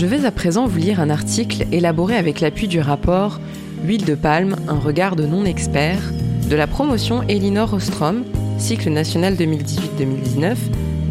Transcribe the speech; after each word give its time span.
Je 0.00 0.06
vais 0.06 0.24
à 0.24 0.30
présent 0.30 0.66
vous 0.66 0.78
lire 0.78 0.98
un 0.98 1.10
article 1.10 1.66
élaboré 1.72 2.16
avec 2.16 2.40
l'appui 2.40 2.68
du 2.68 2.80
rapport 2.80 3.38
Huile 3.84 4.06
de 4.06 4.14
palme, 4.14 4.56
un 4.66 4.78
regard 4.78 5.14
de 5.14 5.26
non-expert 5.26 6.00
de 6.48 6.56
la 6.56 6.66
promotion 6.66 7.22
Elinor 7.28 7.74
Ostrom, 7.74 8.24
cycle 8.56 8.88
national 8.88 9.34
2018-2019 9.34 10.56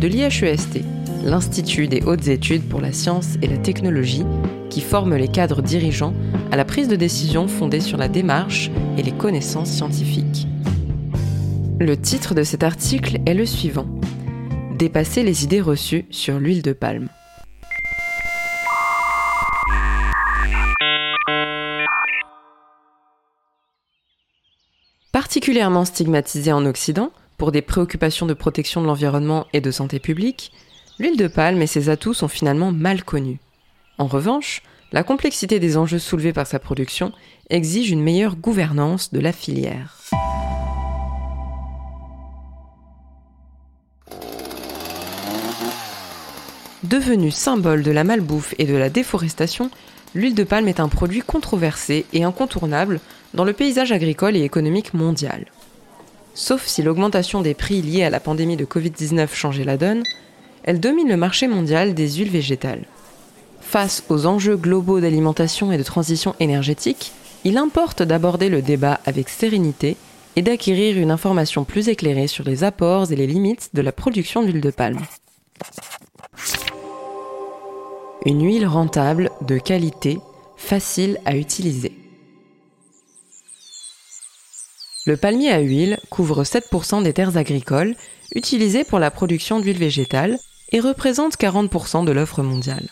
de 0.01 0.07
l'IHEST, 0.07 0.79
l'Institut 1.23 1.87
des 1.87 2.01
hautes 2.01 2.29
études 2.29 2.67
pour 2.67 2.81
la 2.81 2.91
science 2.91 3.35
et 3.43 3.47
la 3.47 3.59
technologie, 3.59 4.25
qui 4.71 4.81
forme 4.81 5.15
les 5.15 5.27
cadres 5.27 5.61
dirigeants 5.61 6.15
à 6.51 6.55
la 6.55 6.65
prise 6.65 6.87
de 6.87 6.95
décision 6.95 7.47
fondée 7.47 7.81
sur 7.81 7.99
la 7.99 8.07
démarche 8.07 8.71
et 8.97 9.03
les 9.03 9.11
connaissances 9.11 9.69
scientifiques. 9.69 10.47
Le 11.79 11.95
titre 11.95 12.33
de 12.33 12.41
cet 12.41 12.63
article 12.63 13.19
est 13.27 13.35
le 13.35 13.45
suivant 13.45 13.85
Dépasser 14.79 15.21
les 15.21 15.43
idées 15.43 15.61
reçues 15.61 16.07
sur 16.09 16.39
l'huile 16.39 16.63
de 16.63 16.73
palme. 16.73 17.07
Particulièrement 25.21 25.83
stigmatisée 25.83 26.53
en 26.53 26.65
Occident, 26.65 27.11
pour 27.37 27.51
des 27.51 27.61
préoccupations 27.61 28.25
de 28.25 28.33
protection 28.33 28.81
de 28.81 28.85
l'environnement 28.85 29.47
et 29.51 29.59
de 29.59 29.69
santé 29.69 29.99
publique, 29.99 30.53
l'huile 30.97 31.17
de 31.17 31.27
palme 31.27 31.61
et 31.61 31.67
ses 31.67 31.89
atouts 31.89 32.13
sont 32.13 32.29
finalement 32.29 32.71
mal 32.71 33.03
connus. 33.03 33.39
En 33.97 34.07
revanche, 34.07 34.61
la 34.93 35.03
complexité 35.03 35.59
des 35.59 35.75
enjeux 35.75 35.99
soulevés 35.99 36.31
par 36.31 36.47
sa 36.47 36.57
production 36.57 37.11
exige 37.49 37.91
une 37.91 38.01
meilleure 38.01 38.37
gouvernance 38.37 39.11
de 39.11 39.19
la 39.19 39.33
filière. 39.33 39.97
Devenue 46.85 47.31
symbole 47.31 47.83
de 47.83 47.91
la 47.91 48.05
malbouffe 48.05 48.55
et 48.57 48.65
de 48.65 48.75
la 48.75 48.89
déforestation, 48.89 49.69
l'huile 50.15 50.35
de 50.35 50.43
palme 50.43 50.67
est 50.67 50.79
un 50.79 50.89
produit 50.89 51.21
controversé 51.21 52.05
et 52.13 52.23
incontournable 52.23 52.99
dans 53.33 53.43
le 53.43 53.53
paysage 53.53 53.91
agricole 53.91 54.35
et 54.35 54.43
économique 54.43 54.93
mondial. 54.93 55.45
Sauf 56.33 56.65
si 56.65 56.81
l'augmentation 56.81 57.41
des 57.41 57.53
prix 57.53 57.81
liée 57.81 58.03
à 58.03 58.09
la 58.09 58.19
pandémie 58.19 58.57
de 58.57 58.65
Covid-19 58.65 59.33
changeait 59.33 59.63
la 59.63 59.77
donne, 59.77 60.03
elle 60.63 60.79
domine 60.79 61.09
le 61.09 61.17
marché 61.17 61.47
mondial 61.47 61.93
des 61.93 62.09
huiles 62.11 62.29
végétales. 62.29 62.85
Face 63.61 64.03
aux 64.09 64.25
enjeux 64.25 64.57
globaux 64.57 64.99
d'alimentation 64.99 65.71
et 65.71 65.77
de 65.77 65.83
transition 65.83 66.35
énergétique, 66.39 67.11
il 67.43 67.57
importe 67.57 68.03
d'aborder 68.03 68.49
le 68.49 68.61
débat 68.61 68.99
avec 69.05 69.29
sérénité 69.29 69.95
et 70.35 70.41
d'acquérir 70.41 70.97
une 70.97 71.11
information 71.11 71.63
plus 71.63 71.89
éclairée 71.89 72.27
sur 72.27 72.43
les 72.43 72.63
apports 72.63 73.11
et 73.11 73.15
les 73.15 73.27
limites 73.27 73.69
de 73.73 73.81
la 73.81 73.91
production 73.91 74.43
d'huile 74.43 74.61
de 74.61 74.71
palme. 74.71 75.01
Une 78.25 78.43
huile 78.43 78.67
rentable, 78.67 79.31
de 79.41 79.57
qualité, 79.57 80.19
facile 80.57 81.19
à 81.23 81.37
utiliser. 81.37 81.93
Le 85.05 85.15
palmier 85.15 85.51
à 85.51 85.59
huile 85.59 85.99
couvre 86.09 86.43
7% 86.43 87.01
des 87.01 87.13
terres 87.13 87.37
agricoles 87.37 87.95
utilisées 88.35 88.83
pour 88.83 88.99
la 88.99 89.09
production 89.09 89.59
d'huile 89.61 89.77
végétale 89.77 90.37
et 90.71 90.81
représente 90.81 91.37
40% 91.37 92.03
de 92.03 92.11
l'offre 92.11 92.43
mondiale. 92.43 92.89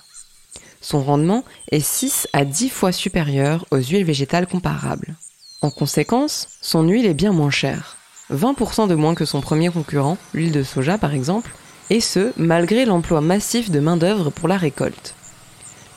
Son 0.80 1.03
rendement 1.03 1.44
est 1.72 1.81
6 1.81 2.30
à 2.31 2.45
10 2.45 2.69
fois 2.69 2.94
supérieur 2.94 3.66
aux 3.72 3.78
huiles 3.78 4.06
végétales 4.06 4.47
comparables. 4.47 5.16
En 5.62 5.69
conséquence, 5.69 6.47
son 6.62 6.88
huile 6.88 7.06
est 7.06 7.14
bien 7.14 7.34
moins 7.34 7.52
chère, 7.52 7.97
20% 8.31 8.88
de 8.88 8.95
moins 8.95 9.14
que 9.14 9.25
son 9.25 9.41
premier 9.41 9.69
concurrent, 9.69 10.17
l'huile 10.34 10.53
de 10.53 10.64
soja 10.64 10.97
par 10.97 11.14
exemple, 11.14 11.52
et 11.90 12.02
ce, 12.02 12.34
malgré 12.38 12.86
l'emploi 12.86 13.22
massif 13.22 13.72
de 13.72 13.80
main-d'œuvre 13.80 14.30
pour 14.30 14.48
la 14.48 14.58
récolte. 14.58 15.16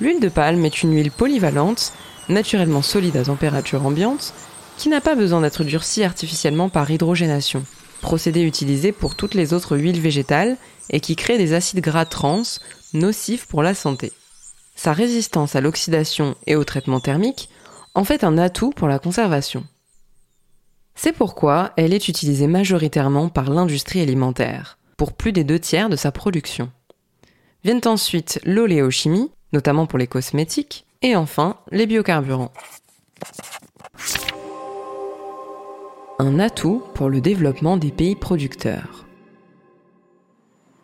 L'huile 0.01 0.21
de 0.21 0.29
palme 0.29 0.65
est 0.65 0.83
une 0.83 0.95
huile 0.95 1.11
polyvalente, 1.11 1.93
naturellement 2.29 2.83
solide 2.83 3.17
à 3.17 3.25
température 3.25 3.85
ambiante, 3.85 4.33
qui 4.77 4.89
n'a 4.89 5.01
pas 5.01 5.15
besoin 5.15 5.43
d'être 5.43 5.65
durcie 5.65 6.05
artificiellement 6.05 6.69
par 6.69 6.91
hydrogénation, 6.91 7.65
procédé 8.00 8.41
utilisé 8.41 8.93
pour 8.93 9.15
toutes 9.15 9.34
les 9.34 9.53
autres 9.53 9.77
huiles 9.77 10.00
végétales 10.00 10.56
et 10.89 11.00
qui 11.00 11.17
crée 11.17 11.39
des 11.39 11.53
acides 11.53 11.81
gras 11.81 12.06
trans 12.06 12.43
nocifs 12.95 13.47
pour 13.47 13.62
la 13.62 13.75
santé. 13.75 14.12
Sa 14.75 14.93
résistance 14.93 15.55
à 15.55 15.61
l'oxydation 15.61 16.34
et 16.47 16.56
au 16.56 16.65
traitement 16.65 17.00
thermique 17.00 17.50
en 17.95 18.05
fait 18.05 18.25
un 18.25 18.39
atout 18.39 18.71
pour 18.71 18.89
la 18.89 18.99
conservation. 18.99 19.65
C'est 20.95 21.12
pourquoi 21.12 21.73
elle 21.77 21.93
est 21.93 22.09
utilisée 22.09 22.47
majoritairement 22.47 23.29
par 23.29 23.50
l'industrie 23.50 24.00
alimentaire, 24.00 24.79
pour 25.00 25.15
plus 25.15 25.33
des 25.33 25.44
deux 25.44 25.59
tiers 25.59 25.88
de 25.88 25.97
sa 25.97 26.12
production. 26.12 26.71
Viennent 27.65 27.81
ensuite 27.87 28.38
l'oléochimie, 28.44 29.31
notamment 29.55 29.87
pour 29.87 29.99
les 29.99 30.06
cosmétiques, 30.06 30.84
et 31.00 31.16
enfin 31.16 31.56
les 31.72 31.87
biocarburants. 31.87 32.53
Un 36.19 36.38
atout 36.38 36.83
pour 36.93 37.09
le 37.09 37.22
développement 37.22 37.78
des 37.78 37.93
pays 37.93 38.15
producteurs. 38.15 39.06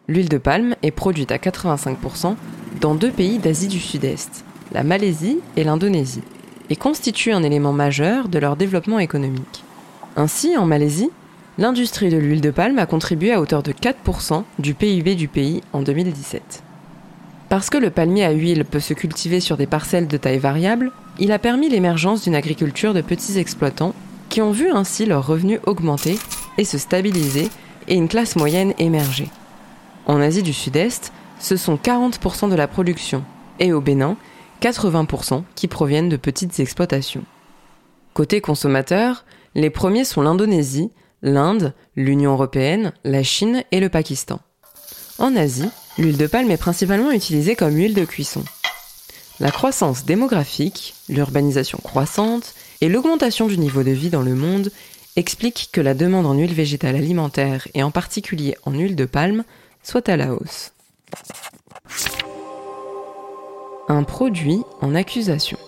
L'huile 0.08 0.30
de 0.30 0.38
palme 0.38 0.76
est 0.82 0.92
produite 0.92 1.30
à 1.30 1.36
85% 1.36 2.36
dans 2.80 2.94
deux 2.94 3.12
pays 3.12 3.36
d'Asie 3.36 3.68
du 3.68 3.80
Sud-Est, 3.80 4.46
la 4.72 4.82
Malaisie 4.82 5.40
et 5.56 5.64
l'Indonésie, 5.64 6.24
et 6.70 6.76
constitue 6.76 7.32
un 7.32 7.42
élément 7.42 7.74
majeur 7.74 8.30
de 8.30 8.38
leur 8.38 8.56
développement 8.56 8.98
économique. 8.98 9.62
Ainsi, 10.16 10.56
en 10.56 10.64
Malaisie, 10.64 11.10
l'industrie 11.58 12.10
de 12.10 12.16
l'huile 12.16 12.40
de 12.40 12.50
palme 12.50 12.78
a 12.78 12.86
contribué 12.86 13.32
à 13.32 13.40
hauteur 13.40 13.62
de 13.62 13.72
4% 13.72 14.44
du 14.58 14.74
PIB 14.74 15.14
du 15.14 15.28
pays 15.28 15.62
en 15.72 15.82
2017. 15.82 16.62
Parce 17.48 17.70
que 17.70 17.78
le 17.78 17.90
palmier 17.90 18.24
à 18.24 18.32
huile 18.32 18.64
peut 18.64 18.80
se 18.80 18.92
cultiver 18.94 19.40
sur 19.40 19.56
des 19.56 19.66
parcelles 19.66 20.08
de 20.08 20.16
taille 20.16 20.38
variable, 20.38 20.90
il 21.18 21.32
a 21.32 21.38
permis 21.38 21.68
l'émergence 21.68 22.22
d'une 22.22 22.34
agriculture 22.34 22.92
de 22.92 23.00
petits 23.00 23.38
exploitants 23.38 23.94
qui 24.28 24.42
ont 24.42 24.50
vu 24.50 24.70
ainsi 24.70 25.06
leurs 25.06 25.26
revenus 25.26 25.60
augmenter 25.64 26.18
et 26.58 26.64
se 26.64 26.78
stabiliser 26.78 27.48
et 27.88 27.94
une 27.94 28.08
classe 28.08 28.36
moyenne 28.36 28.74
émerger. 28.78 29.28
En 30.06 30.20
Asie 30.20 30.42
du 30.42 30.52
Sud-Est, 30.52 31.12
ce 31.38 31.56
sont 31.56 31.76
40% 31.76 32.50
de 32.50 32.54
la 32.54 32.66
production 32.66 33.24
et 33.60 33.72
au 33.72 33.80
Bénin, 33.80 34.16
80% 34.60 35.44
qui 35.54 35.68
proviennent 35.68 36.08
de 36.08 36.16
petites 36.16 36.58
exploitations. 36.60 37.24
Côté 38.14 38.40
consommateurs, 38.40 39.24
les 39.54 39.70
premiers 39.70 40.04
sont 40.04 40.22
l'Indonésie, 40.22 40.90
l'Inde, 41.22 41.72
l'Union 41.96 42.32
européenne, 42.32 42.92
la 43.04 43.22
Chine 43.22 43.64
et 43.72 43.80
le 43.80 43.88
Pakistan. 43.88 44.40
En 45.18 45.34
Asie, 45.36 45.70
l'huile 45.98 46.18
de 46.18 46.26
palme 46.26 46.50
est 46.50 46.56
principalement 46.56 47.10
utilisée 47.10 47.56
comme 47.56 47.74
huile 47.74 47.94
de 47.94 48.04
cuisson. 48.04 48.44
La 49.40 49.50
croissance 49.50 50.04
démographique, 50.04 50.94
l'urbanisation 51.08 51.78
croissante 51.82 52.54
et 52.80 52.88
l'augmentation 52.88 53.46
du 53.46 53.58
niveau 53.58 53.82
de 53.82 53.90
vie 53.90 54.10
dans 54.10 54.22
le 54.22 54.34
monde 54.34 54.70
expliquent 55.16 55.70
que 55.72 55.80
la 55.80 55.94
demande 55.94 56.26
en 56.26 56.34
huile 56.34 56.54
végétale 56.54 56.96
alimentaire 56.96 57.68
et 57.74 57.82
en 57.82 57.90
particulier 57.90 58.56
en 58.64 58.72
huile 58.72 58.96
de 58.96 59.04
palme 59.04 59.44
soit 59.82 60.08
à 60.08 60.16
la 60.16 60.34
hausse. 60.34 60.72
Un 63.88 64.02
produit 64.02 64.62
en 64.80 64.94
accusation. 64.94 65.58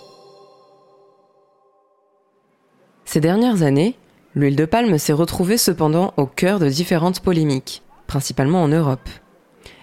Ces 3.05 3.21
dernières 3.21 3.63
années, 3.63 3.97
L'huile 4.35 4.57
de 4.57 4.67
palme 4.67 4.99
s'est 4.99 5.15
retrouvée 5.15 5.57
cependant 5.57 6.13
au 6.17 6.27
cœur 6.27 6.59
de 6.59 6.69
différentes 6.69 7.21
polémiques, 7.21 7.83
principalement 8.07 8.63
en 8.63 8.69
Europe. 8.69 9.09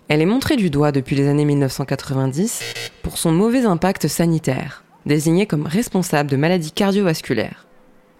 Elle 0.07 0.21
est 0.21 0.27
montrée 0.27 0.55
du 0.55 0.69
doigt 0.69 0.91
depuis 0.91 1.15
les 1.15 1.27
années 1.27 1.45
1990 1.45 2.61
pour 3.01 3.17
son 3.17 3.31
mauvais 3.31 3.65
impact 3.65 4.07
sanitaire, 4.07 4.83
désignée 5.07 5.47
comme 5.47 5.65
responsable 5.65 6.29
de 6.29 6.37
maladies 6.37 6.71
cardiovasculaires. 6.71 7.65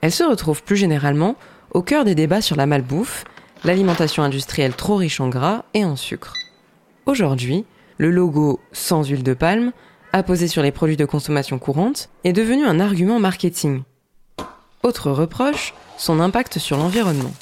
Elle 0.02 0.12
se 0.12 0.24
retrouve 0.24 0.64
plus 0.64 0.78
généralement 0.78 1.36
au 1.74 1.84
cœur 1.84 2.06
des 2.06 2.16
débats 2.16 2.42
sur 2.42 2.56
la 2.56 2.66
malbouffe, 2.66 3.26
l'alimentation 3.64 4.24
industrielle 4.24 4.74
trop 4.74 4.96
riche 4.96 5.20
en 5.20 5.30
gras 5.30 5.66
et 5.76 5.86
en 5.86 5.96
sucre. 5.96 6.34
Aujourd'hui, 7.06 7.66
le 7.98 8.10
logo 8.10 8.60
sans 8.72 9.08
huile 9.08 9.24
de 9.24 9.36
palme, 9.36 9.74
apposé 10.12 10.48
sur 10.48 10.64
les 10.64 10.72
produits 10.72 10.98
de 10.98 11.06
consommation 11.06 11.60
courante, 11.60 12.10
est 12.24 12.34
devenu 12.34 12.66
un 12.66 12.80
argument 12.80 13.20
marketing. 13.20 13.84
Autre 14.86 15.10
reproche, 15.10 15.74
son 15.98 16.20
impact 16.20 16.60
sur 16.60 16.78
l'environnement. 16.78 17.34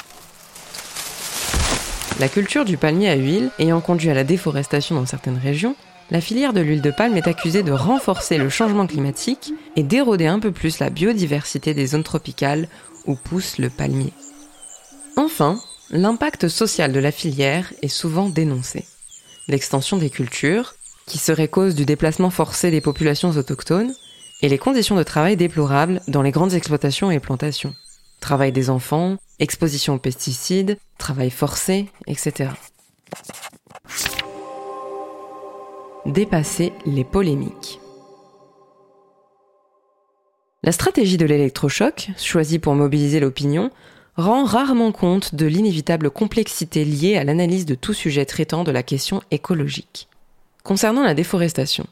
La 2.22 2.30
culture 2.30 2.64
du 2.64 2.78
palmier 2.78 3.10
à 3.10 3.16
huile 3.16 3.52
ayant 3.60 3.82
conduit 3.82 4.10
à 4.10 4.14
la 4.14 4.24
déforestation 4.24 4.96
dans 4.96 5.06
certaines 5.06 5.38
régions, 5.38 5.76
la 6.10 6.22
filière 6.22 6.54
de 6.54 6.62
l'huile 6.62 6.82
de 6.82 6.90
palme 6.90 7.18
est 7.18 7.28
accusée 7.28 7.62
de 7.62 7.74
renforcer 7.74 8.38
le 8.38 8.48
changement 8.48 8.88
climatique 8.88 9.52
et 9.76 9.84
d'éroder 9.84 10.26
un 10.26 10.40
peu 10.40 10.54
plus 10.54 10.80
la 10.80 10.90
biodiversité 10.90 11.74
des 11.74 11.88
zones 11.88 12.04
tropicales 12.04 12.70
où 13.08 13.16
pousse 13.16 13.58
le 13.58 13.70
palmier. 13.70 14.14
Enfin, 15.18 15.60
l'impact 15.90 16.48
social 16.48 16.94
de 16.94 17.00
la 17.02 17.12
filière 17.12 17.74
est 17.82 17.90
souvent 17.90 18.30
dénoncé. 18.30 18.86
L'extension 19.50 19.98
des 19.98 20.10
cultures, 20.10 20.76
qui 21.08 21.18
serait 21.18 21.50
cause 21.50 21.76
du 21.76 21.84
déplacement 21.84 22.30
forcé 22.30 22.72
des 22.72 22.80
populations 22.80 23.32
autochtones, 23.32 23.94
et 24.44 24.50
les 24.50 24.60
conditions 24.60 24.98
de 24.98 25.04
travail 25.04 25.38
déplorables 25.38 26.02
dans 26.08 26.22
les 26.22 26.32
grandes 26.32 26.54
exploitations 26.54 27.10
et 27.10 27.20
plantations 27.20 27.74
travail 28.20 28.54
des 28.54 28.70
enfants, 28.70 29.18
exposition 29.40 29.96
aux 29.96 30.00
pesticides, 30.00 30.78
travail 30.98 31.30
forcé, 31.30 31.90
etc. 32.08 32.52
Dépasser 36.06 36.72
les 36.86 37.04
polémiques. 37.04 37.82
La 40.64 40.72
stratégie 40.72 41.18
de 41.18 41.26
l'électrochoc, 41.26 42.12
choisie 42.18 42.60
pour 42.60 42.76
mobiliser 42.76 43.20
l'opinion, 43.20 43.72
rend 44.16 44.46
rarement 44.46 44.94
compte 44.94 45.36
de 45.36 45.46
l'inévitable 45.46 46.10
complexité 46.10 46.86
liée 46.86 47.18
à 47.18 47.26
l'analyse 47.26 47.66
de 47.66 47.76
tout 47.76 47.94
sujet 47.94 48.26
traitant 48.26 48.64
de 48.64 48.72
la 48.72 48.84
question 48.84 49.22
écologique. 49.32 50.08
Concernant 50.64 51.04
la 51.04 51.14
déforestation, 51.14 51.88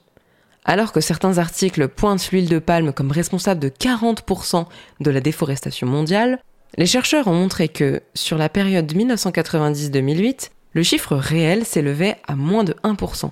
alors 0.65 0.91
que 0.91 1.01
certains 1.01 1.37
articles 1.37 1.87
pointent 1.87 2.31
l'huile 2.31 2.49
de 2.49 2.59
palme 2.59 2.93
comme 2.93 3.11
responsable 3.11 3.59
de 3.59 3.69
40% 3.69 4.65
de 4.99 5.11
la 5.11 5.19
déforestation 5.19 5.87
mondiale, 5.87 6.39
les 6.77 6.85
chercheurs 6.85 7.27
ont 7.27 7.33
montré 7.33 7.67
que, 7.67 8.01
sur 8.13 8.37
la 8.37 8.49
période 8.49 8.93
1990-2008, 8.93 10.51
le 10.73 10.83
chiffre 10.83 11.15
réel 11.15 11.65
s'élevait 11.65 12.17
à 12.27 12.35
moins 12.35 12.63
de 12.63 12.73
1%. 12.83 13.29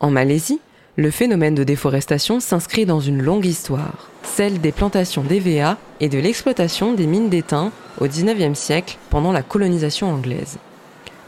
En 0.00 0.10
Malaisie, 0.10 0.60
le 0.96 1.10
phénomène 1.10 1.54
de 1.54 1.64
déforestation 1.64 2.40
s'inscrit 2.40 2.86
dans 2.86 3.00
une 3.00 3.20
longue 3.20 3.46
histoire, 3.46 4.08
celle 4.22 4.60
des 4.60 4.72
plantations 4.72 5.22
d'EVA 5.22 5.76
et 6.00 6.08
de 6.08 6.18
l'exploitation 6.18 6.94
des 6.94 7.06
mines 7.06 7.28
d'étain 7.28 7.72
au 8.00 8.06
XIXe 8.06 8.58
siècle 8.58 8.96
pendant 9.10 9.32
la 9.32 9.42
colonisation 9.42 10.10
anglaise. 10.12 10.58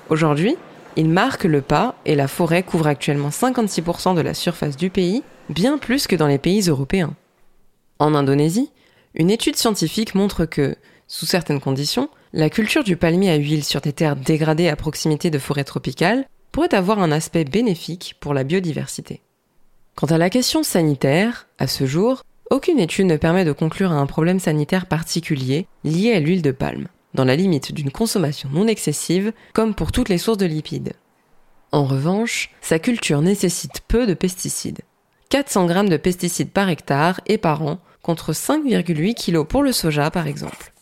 Aujourd'hui, 0.08 0.56
il 0.96 1.08
marque 1.08 1.44
le 1.44 1.60
pas 1.60 1.94
et 2.04 2.14
la 2.14 2.28
forêt 2.28 2.62
couvre 2.62 2.86
actuellement 2.86 3.28
56% 3.28 4.14
de 4.14 4.20
la 4.22 4.34
surface 4.34 4.76
du 4.76 4.90
pays, 4.90 5.22
bien 5.50 5.78
plus 5.78 6.06
que 6.06 6.16
dans 6.16 6.26
les 6.26 6.38
pays 6.38 6.68
européens. 6.68 7.14
En 7.98 8.14
Indonésie, 8.14 8.70
une 9.14 9.30
étude 9.30 9.56
scientifique 9.56 10.14
montre 10.14 10.46
que, 10.46 10.76
sous 11.06 11.26
certaines 11.26 11.60
conditions, 11.60 12.08
la 12.32 12.50
culture 12.50 12.84
du 12.84 12.96
palmier 12.96 13.30
à 13.30 13.36
huile 13.36 13.64
sur 13.64 13.80
des 13.80 13.92
terres 13.92 14.16
dégradées 14.16 14.68
à 14.68 14.76
proximité 14.76 15.30
de 15.30 15.38
forêts 15.38 15.64
tropicales 15.64 16.26
pourrait 16.52 16.74
avoir 16.74 16.98
un 16.98 17.12
aspect 17.12 17.44
bénéfique 17.44 18.16
pour 18.20 18.34
la 18.34 18.44
biodiversité. 18.44 19.20
Quant 19.94 20.06
à 20.08 20.18
la 20.18 20.30
question 20.30 20.62
sanitaire, 20.62 21.46
à 21.58 21.66
ce 21.66 21.86
jour, 21.86 22.22
aucune 22.50 22.78
étude 22.78 23.06
ne 23.06 23.16
permet 23.16 23.44
de 23.44 23.52
conclure 23.52 23.92
à 23.92 23.96
un 23.96 24.06
problème 24.06 24.40
sanitaire 24.40 24.86
particulier 24.86 25.66
lié 25.84 26.12
à 26.12 26.20
l'huile 26.20 26.42
de 26.42 26.50
palme, 26.50 26.88
dans 27.16 27.24
la 27.24 27.34
limite 27.34 27.72
d'une 27.72 27.90
consommation 27.90 28.48
non 28.52 28.68
excessive, 28.68 29.32
comme 29.54 29.74
pour 29.74 29.90
toutes 29.90 30.08
les 30.08 30.18
sources 30.18 30.38
de 30.38 30.46
lipides. 30.46 30.92
En 31.72 31.84
revanche, 31.84 32.50
sa 32.60 32.78
culture 32.78 33.22
nécessite 33.22 33.80
peu 33.88 34.06
de 34.06 34.14
pesticides. 34.14 34.82
400 35.30 35.66
grammes 35.66 35.88
de 35.88 35.96
pesticides 35.96 36.50
par 36.50 36.68
hectare 36.68 37.20
et 37.26 37.38
par 37.38 37.62
an, 37.62 37.78
contre 38.02 38.32
5,8 38.32 39.14
kg 39.14 39.44
pour 39.44 39.64
le 39.64 39.72
soja 39.72 40.12
par 40.12 40.28
exemple. 40.28 40.72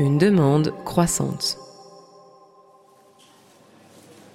Une 0.00 0.18
demande 0.18 0.74
croissante. 0.84 1.58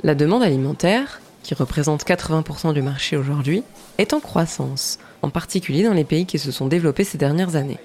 La 0.03 0.15
demande 0.15 0.43
alimentaire, 0.43 1.21
qui 1.41 1.55
représente 1.55 2.05
80% 2.05 2.73
du 2.73 2.81
marché 2.81 3.17
aujourd'hui, 3.17 3.63
est 3.97 4.13
en 4.13 4.19
croissance, 4.19 4.99
en 5.23 5.29
particulier 5.31 5.83
dans 5.83 5.93
les 5.93 6.03
pays 6.03 6.27
qui 6.27 6.37
se 6.37 6.51
sont 6.51 6.67
développés 6.67 7.03
ces 7.03 7.17
dernières 7.17 7.55
années. 7.55 7.79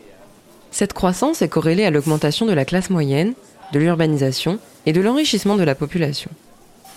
Cette 0.71 0.93
croissance 0.93 1.43
est 1.43 1.49
corrélée 1.49 1.85
à 1.85 1.91
l'augmentation 1.91 2.47
de 2.47 2.53
la 2.53 2.65
classe 2.65 2.91
moyenne, 2.91 3.35
de 3.73 3.79
l'urbanisation 3.79 4.59
et 4.87 4.93
de 4.93 5.01
l'enrichissement 5.01 5.57
de 5.57 5.63
la 5.63 5.75
population. 5.75 6.31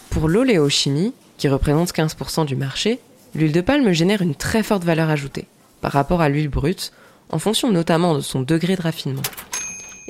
Pour 0.10 0.30
l'oléochimie, 0.30 1.14
qui 1.38 1.48
représente 1.48 1.92
15% 1.92 2.46
du 2.46 2.56
marché, 2.56 3.00
l'huile 3.36 3.52
de 3.52 3.62
palme 3.62 3.92
génère 3.92 4.22
une 4.22 4.36
très 4.36 4.64
forte 4.64 4.84
valeur 4.84 5.10
ajoutée, 5.10 5.48
par 5.82 5.92
rapport 5.92 6.22
à 6.22 6.30
l'huile 6.30 6.50
brute, 6.50 6.94
en 7.30 7.40
fonction 7.40 7.72
notamment 7.72 8.14
de 8.14 8.22
son 8.22 8.42
degré 8.42 8.76
de 8.76 8.82
raffinement. 8.82 9.24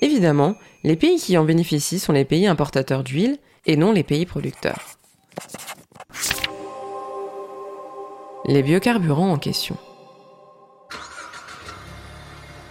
Évidemment, 0.01 0.55
les 0.83 0.97
pays 0.97 1.17
qui 1.17 1.37
en 1.37 1.45
bénéficient 1.45 1.99
sont 1.99 2.11
les 2.11 2.25
pays 2.25 2.47
importateurs 2.47 3.03
d'huile 3.03 3.37
et 3.65 3.77
non 3.77 3.93
les 3.93 4.03
pays 4.03 4.25
producteurs. 4.25 4.97
Les 8.45 8.61
biocarburants 8.61 9.31
en 9.31 9.37
question. 9.37 9.77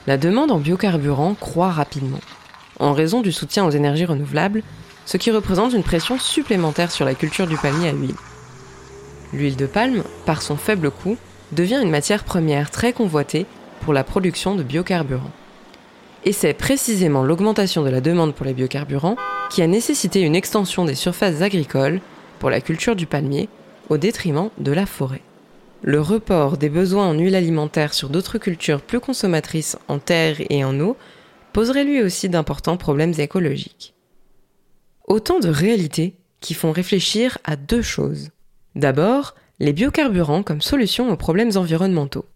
La 0.06 0.16
demande 0.16 0.50
en 0.50 0.58
biocarburants 0.58 1.34
croît 1.34 1.70
rapidement, 1.70 2.20
en 2.80 2.92
raison 2.92 3.20
du 3.20 3.30
soutien 3.30 3.64
aux 3.64 3.70
énergies 3.70 4.04
renouvelables, 4.04 4.62
ce 5.06 5.16
qui 5.16 5.30
représente 5.30 5.72
une 5.72 5.84
pression 5.84 6.18
supplémentaire 6.18 6.90
sur 6.90 7.04
la 7.04 7.14
culture 7.14 7.46
du 7.46 7.56
palmier 7.56 7.90
à 7.90 7.92
huile. 7.92 8.14
L'huile 9.32 9.56
de 9.56 9.66
palme, 9.66 10.02
par 10.26 10.42
son 10.42 10.56
faible 10.56 10.90
coût, 10.90 11.16
devient 11.52 11.80
une 11.82 11.90
matière 11.90 12.24
première 12.24 12.70
très 12.70 12.92
convoitée 12.92 13.46
pour 13.82 13.92
la 13.92 14.04
production 14.04 14.54
de 14.54 14.62
biocarburants. 14.62 15.30
Et 16.24 16.32
c'est 16.32 16.54
précisément 16.54 17.22
l'augmentation 17.22 17.82
de 17.82 17.90
la 17.90 18.00
demande 18.00 18.34
pour 18.34 18.46
les 18.46 18.54
biocarburants 18.54 19.16
qui 19.50 19.62
a 19.62 19.66
nécessité 19.66 20.20
une 20.20 20.36
extension 20.36 20.84
des 20.84 20.94
surfaces 20.94 21.42
agricoles 21.42 22.00
pour 22.38 22.50
la 22.50 22.60
culture 22.60 22.96
du 22.96 23.06
palmier 23.06 23.48
au 23.88 23.98
détriment 23.98 24.50
de 24.58 24.72
la 24.72 24.86
forêt. 24.86 25.22
Le 25.84 26.00
report 26.00 26.58
des 26.58 26.68
besoins 26.68 27.08
en 27.08 27.18
huile 27.18 27.34
alimentaire 27.34 27.92
sur 27.92 28.08
d'autres 28.08 28.38
cultures 28.38 28.80
plus 28.80 29.00
consommatrices 29.00 29.76
en 29.88 29.98
terre 29.98 30.36
et 30.48 30.64
en 30.64 30.78
eau 30.78 30.96
poserait 31.52 31.82
lui 31.82 32.00
aussi 32.00 32.28
d'importants 32.28 32.76
problèmes 32.76 33.14
écologiques. 33.18 33.94
Autant 35.08 35.40
de 35.40 35.48
réalités 35.48 36.14
qui 36.40 36.54
font 36.54 36.70
réfléchir 36.70 37.38
à 37.42 37.56
deux 37.56 37.82
choses. 37.82 38.30
D'abord, 38.76 39.34
les 39.58 39.72
biocarburants 39.72 40.44
comme 40.44 40.62
solution 40.62 41.10
aux 41.10 41.16
problèmes 41.16 41.56
environnementaux. 41.56 42.26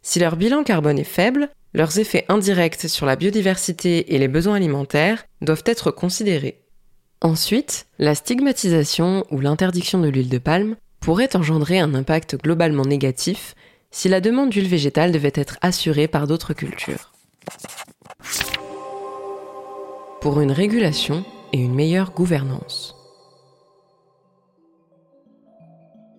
Si 0.00 0.18
leur 0.18 0.36
bilan 0.36 0.64
carbone 0.64 0.98
est 0.98 1.04
faible, 1.04 1.50
leurs 1.74 1.98
effets 1.98 2.24
indirects 2.30 2.88
sur 2.88 3.04
la 3.04 3.16
biodiversité 3.16 4.14
et 4.14 4.18
les 4.18 4.28
besoins 4.28 4.56
alimentaires 4.56 5.24
doivent 5.42 5.64
être 5.66 5.90
considérés. 5.90 6.62
Ensuite, 7.20 7.86
la 7.98 8.14
stigmatisation 8.14 9.24
ou 9.30 9.40
l'interdiction 9.40 10.00
de 10.00 10.08
l'huile 10.08 10.30
de 10.30 10.38
palme 10.38 10.76
pourrait 11.00 11.36
engendrer 11.36 11.78
un 11.78 11.94
impact 11.94 12.36
globalement 12.42 12.84
négatif 12.84 13.54
si 13.90 14.08
la 14.08 14.20
demande 14.20 14.50
d'huile 14.50 14.68
végétale 14.68 15.12
devait 15.12 15.32
être 15.34 15.56
assurée 15.60 16.08
par 16.08 16.26
d'autres 16.26 16.52
cultures. 16.52 17.12
Pour 20.20 20.40
une 20.40 20.52
régulation 20.52 21.24
et 21.52 21.58
une 21.58 21.74
meilleure 21.74 22.12
gouvernance. 22.12 22.94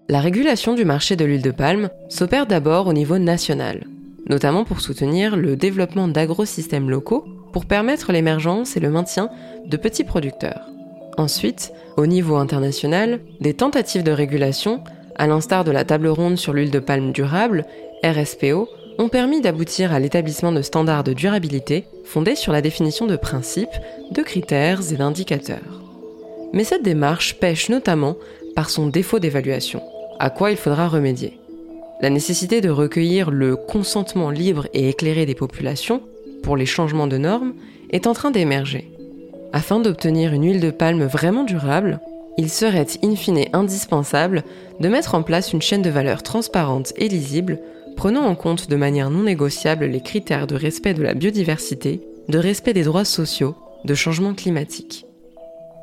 La 0.08 0.22
régulation 0.22 0.74
du 0.74 0.86
marché 0.86 1.16
de 1.16 1.26
l'huile 1.26 1.44
de 1.44 1.52
palme 1.52 1.92
s'opère 2.10 2.48
d'abord 2.48 2.88
au 2.88 2.94
niveau 2.94 3.20
national, 3.20 3.86
notamment 4.28 4.64
pour 4.64 4.81
soutenir 4.81 5.36
le 5.36 5.56
développement 5.56 6.08
d'agro-systèmes 6.08 6.90
locaux 6.90 7.26
pour 7.54 7.68
permettre 7.68 8.12
l'émergence 8.12 8.76
et 8.76 8.80
le 8.80 8.90
maintien 8.90 9.30
de 9.68 9.78
petits 9.78 10.04
producteurs. 10.04 10.68
Ensuite, 11.19 11.74
au 11.98 12.06
niveau 12.06 12.38
international, 12.38 13.19
des 13.42 13.54
tentatives 13.54 14.04
de 14.04 14.12
régulation, 14.12 14.81
à 15.18 15.27
l'instar 15.27 15.66
de 15.66 15.71
la 15.71 15.83
table 15.83 16.07
ronde 16.07 16.38
sur 16.38 16.54
l'huile 16.54 16.71
de 16.71 16.80
palme 16.80 17.11
durable, 17.11 17.66
RSPO, 18.06 18.69
ont 18.99 19.09
permis 19.09 19.42
d'aboutir 19.42 19.92
à 19.92 19.99
l'établissement 19.99 20.54
de 20.54 20.61
standards 20.61 21.04
de 21.04 21.11
durabilité 21.11 21.83
fondés 22.06 22.35
sur 22.35 22.54
la 22.54 22.61
définition 22.61 23.06
de 23.06 23.18
principes, 23.18 23.68
de 24.11 24.21
critères 24.21 24.94
et 24.94 24.95
d'indicateurs. 24.95 25.83
Mais 26.54 26.64
cette 26.64 26.83
démarche 26.83 27.35
pêche 27.35 27.68
notamment 27.68 28.16
par 28.56 28.69
son 28.69 28.88
défaut 28.88 29.19
d'évaluation, 29.19 29.81
à 30.19 30.30
quoi 30.30 30.52
il 30.52 30.57
faudra 30.57 30.88
remédier. 30.88 31.38
La 31.99 32.09
nécessité 32.09 32.61
de 32.61 32.69
recueillir 32.69 33.30
le 33.30 33.57
consentement 33.57 34.30
libre 34.30 34.68
et 34.73 34.88
éclairé 34.88 35.26
des 35.26 35.35
populations 35.35 36.02
pour 36.44 36.56
les 36.56 36.66
changements 36.66 37.07
de 37.07 37.18
normes 37.18 37.56
est 37.90 38.07
en 38.07 38.14
train 38.14 38.31
d'émerger. 38.31 38.90
Afin 39.51 39.79
d'obtenir 39.79 40.33
une 40.33 40.45
huile 40.45 40.59
de 40.59 40.71
palme 40.71 41.06
vraiment 41.06 41.44
durable, 41.44 41.99
il 42.37 42.49
serait 42.49 42.85
in 43.03 43.15
fine 43.15 43.45
indispensable 43.53 44.44
de 44.79 44.87
mettre 44.87 45.15
en 45.15 45.23
place 45.23 45.53
une 45.53 45.61
chaîne 45.61 45.81
de 45.81 45.89
valeur 45.89 46.23
transparente 46.23 46.94
et 46.95 47.09
lisible, 47.09 47.59
prenant 47.97 48.25
en 48.25 48.35
compte 48.35 48.69
de 48.69 48.75
manière 48.75 49.09
non 49.09 49.23
négociable 49.23 49.85
les 49.85 50.01
critères 50.01 50.47
de 50.47 50.56
respect 50.56 50.94
de 50.94 51.03
la 51.03 51.13
biodiversité, 51.13 52.01
de 52.27 52.37
respect 52.37 52.73
des 52.73 52.83
droits 52.83 53.06
sociaux, 53.06 53.56
de 53.85 53.94
changement 53.95 54.33
climatique. 54.33 55.06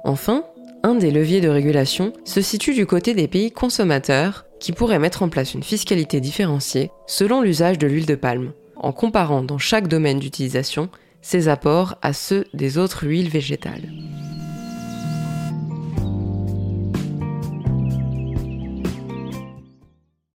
Enfin, 0.05 0.45
un 0.83 0.95
des 0.95 1.11
leviers 1.11 1.41
de 1.41 1.49
régulation 1.49 2.13
se 2.25 2.41
situe 2.41 2.73
du 2.73 2.87
côté 2.87 3.13
des 3.13 3.27
pays 3.27 3.51
consommateurs 3.51 4.47
qui 4.61 4.73
pourraient 4.73 5.01
mettre 5.01 5.23
en 5.23 5.29
place 5.29 5.55
une 5.55 5.65
fiscalité 5.65 6.21
différenciée 6.21 6.91
selon 7.07 7.43
l'usage 7.43 7.79
de 7.79 7.87
l'huile 7.87 8.07
de 8.07 8.15
palme, 8.15 8.53
en 8.77 8.93
comparant 8.93 9.43
dans 9.43 9.59
chaque 9.59 9.89
domaine 9.89 10.21
d'utilisation 10.21 10.89
ses 11.27 11.49
apports 11.49 11.97
à 12.03 12.13
ceux 12.13 12.45
des 12.55 12.79
autres 12.79 13.05
huiles 13.05 13.29
végétales. 13.29 13.91